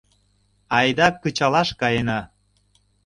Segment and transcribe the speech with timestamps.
[0.77, 2.19] —Айда кычалаш каена.